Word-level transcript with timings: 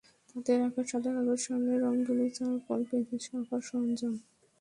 তাতে 0.29 0.51
রাখা 0.61 0.81
সাদা 0.91 1.11
কাগজ, 1.15 1.39
সামনে 1.47 1.73
রং, 1.75 1.93
তুলি, 2.05 2.27
চারকোল, 2.37 2.81
পেনসিলসহ 2.89 3.33
আঁকার 3.41 3.61
সরঞ্জাম। 3.67 4.13